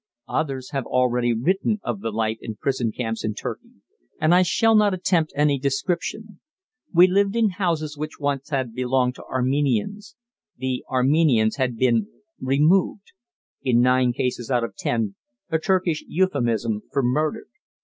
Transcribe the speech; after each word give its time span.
Others 0.29 0.71
have 0.71 0.87
already 0.87 1.31
written 1.31 1.79
of 1.83 2.01
the 2.01 2.09
life 2.09 2.39
in 2.41 2.55
prison 2.55 2.91
camps 2.91 3.23
in 3.23 3.35
Turkey, 3.35 3.81
and 4.19 4.33
I 4.33 4.41
shall 4.41 4.73
not 4.73 4.95
attempt 4.95 5.31
any 5.35 5.59
description. 5.59 6.39
We 6.91 7.05
lived 7.05 7.35
in 7.35 7.51
houses 7.51 7.95
which 7.99 8.19
once 8.19 8.49
had 8.49 8.73
belonged 8.73 9.13
to 9.17 9.23
Armenians. 9.25 10.15
The 10.57 10.83
Armenians 10.89 11.57
had 11.57 11.77
been 11.77 12.07
"removed" 12.39 13.11
in 13.61 13.81
nine 13.81 14.11
cases 14.11 14.49
out 14.49 14.63
of 14.63 14.75
ten 14.75 15.13
a 15.51 15.59
Turkish 15.59 16.03
euphemism 16.07 16.81
for 16.91 17.03
murdered. 17.03 17.51